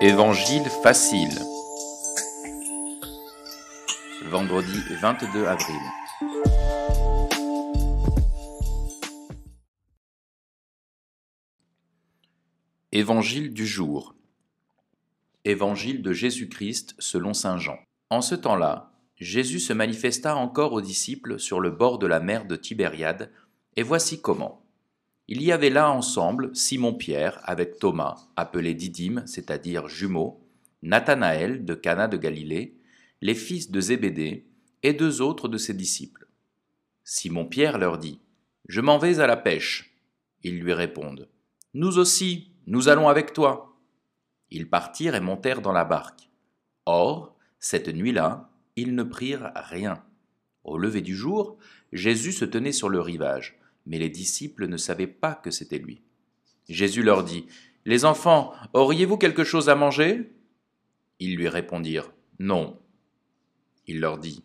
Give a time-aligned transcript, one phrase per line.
[0.00, 1.36] Évangile facile.
[4.30, 5.76] Vendredi 22 avril.
[12.92, 14.14] Évangile du jour.
[15.44, 17.78] Évangile de Jésus-Christ selon Saint Jean.
[18.10, 22.46] En ce temps-là, Jésus se manifesta encore aux disciples sur le bord de la mer
[22.46, 23.32] de Tibériade,
[23.74, 24.67] et voici comment.
[25.30, 30.42] Il y avait là ensemble Simon-Pierre avec Thomas, appelé Didyme, c'est-à-dire jumeau,
[30.82, 32.78] Nathanaël de Cana de Galilée,
[33.20, 34.46] les fils de Zébédée,
[34.82, 36.28] et deux autres de ses disciples.
[37.04, 38.22] Simon-Pierre leur dit
[38.68, 39.98] Je m'en vais à la pêche.
[40.44, 41.28] Ils lui répondent
[41.74, 43.76] Nous aussi, nous allons avec toi.
[44.50, 46.30] Ils partirent et montèrent dans la barque.
[46.86, 50.02] Or, cette nuit-là, ils ne prirent rien.
[50.64, 51.58] Au lever du jour,
[51.92, 56.02] Jésus se tenait sur le rivage mais les disciples ne savaient pas que c'était lui.
[56.68, 57.46] Jésus leur dit,
[57.86, 60.30] Les enfants, auriez-vous quelque chose à manger?
[61.18, 62.78] Ils lui répondirent, Non.
[63.86, 64.44] Il leur dit,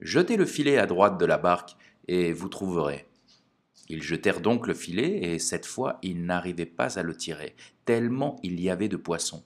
[0.00, 3.06] Jetez le filet à droite de la barque, et vous trouverez.
[3.88, 8.38] Ils jetèrent donc le filet, et cette fois ils n'arrivaient pas à le tirer, tellement
[8.42, 9.44] il y avait de poissons.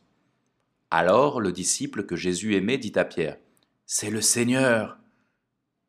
[0.91, 3.39] Alors le disciple que Jésus aimait dit à Pierre,
[3.87, 4.99] C'est le Seigneur.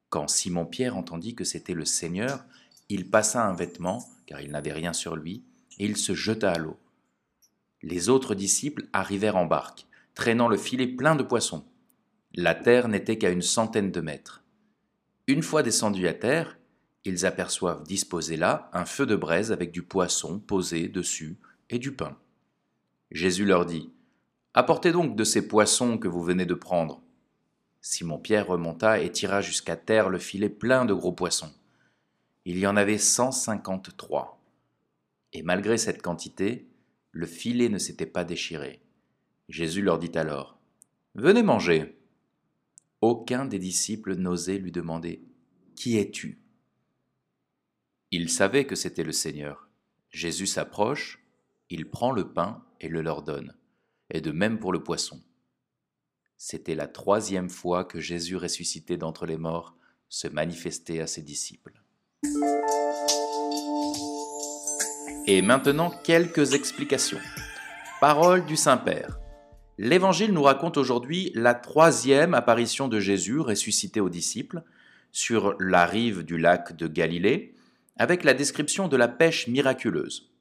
[0.09, 2.45] Quand Simon-Pierre entendit que c'était le Seigneur,
[2.94, 5.45] il passa un vêtement, car il n'avait rien sur lui,
[5.80, 6.78] et il se jeta à l'eau.
[7.81, 11.64] Les autres disciples arrivèrent en barque, traînant le filet plein de poissons.
[12.36, 14.44] La terre n'était qu'à une centaine de mètres.
[15.28, 16.58] Une fois descendus à terre,
[17.06, 21.38] ils aperçoivent disposé là un feu de braise avec du poisson posé dessus
[21.70, 22.17] et du pain.
[23.09, 23.89] Jésus leur dit
[24.53, 27.02] Apportez donc de ces poissons que vous venez de prendre.
[27.80, 31.53] Simon-Pierre remonta et tira jusqu'à terre le filet plein de gros poissons.
[32.45, 34.42] Il y en avait 153.
[35.34, 36.67] Et malgré cette quantité,
[37.11, 38.81] le filet ne s'était pas déchiré.
[39.48, 40.58] Jésus leur dit alors,
[41.14, 42.00] Venez manger.
[43.02, 45.23] Aucun des disciples n'osait lui demander,
[45.75, 46.42] Qui es-tu?
[48.11, 49.70] Ils savaient que c'était le Seigneur.
[50.10, 51.23] Jésus s'approche,
[51.70, 53.55] il prend le pain et le leur donne,
[54.10, 55.21] et de même pour le poisson.
[56.38, 59.77] C'était la troisième fois que Jésus ressuscité d'entre les morts
[60.10, 61.82] se manifestait à ses disciples.
[65.26, 67.17] Et maintenant, quelques explications.
[67.99, 69.20] Parole du Saint-Père.
[69.80, 74.61] L'Évangile nous raconte aujourd'hui la troisième apparition de Jésus ressuscité aux disciples
[75.11, 77.55] sur la rive du lac de Galilée,
[77.98, 80.32] avec la description de la pêche miraculeuse.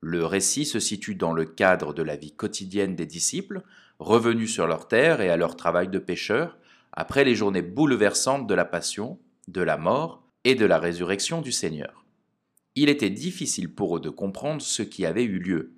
[0.00, 3.62] Le récit se situe dans le cadre de la vie quotidienne des disciples,
[3.98, 6.58] revenus sur leur terre et à leur travail de pêcheurs,
[6.92, 9.18] après les journées bouleversantes de la passion,
[9.48, 12.04] de la mort et de la résurrection du Seigneur.
[12.74, 15.74] Il était difficile pour eux de comprendre ce qui avait eu lieu.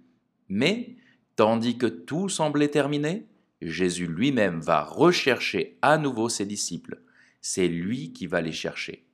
[0.49, 0.97] Mais,
[1.37, 3.27] tandis que tout semblait terminé,
[3.60, 7.00] Jésus lui-même va rechercher à nouveau ses disciples.
[7.41, 9.06] C'est lui qui va les chercher.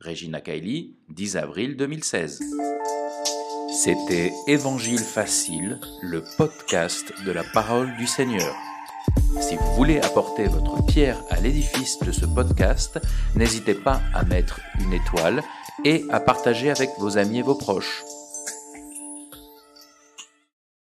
[0.00, 2.40] Regina Kaili, 10 avril 2016.
[3.82, 8.67] C'était Évangile facile, le podcast de la parole du Seigneur.
[9.40, 12.98] Si vous voulez apporter votre pierre à l'édifice de ce podcast,
[13.34, 15.42] n'hésitez pas à mettre une étoile
[15.84, 18.04] et à partager avec vos amis et vos proches.